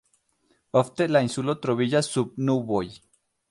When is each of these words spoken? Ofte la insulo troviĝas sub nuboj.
Ofte 0.81 1.07
la 1.09 1.21
insulo 1.27 1.55
troviĝas 1.67 2.11
sub 2.17 2.35
nuboj. 2.51 2.85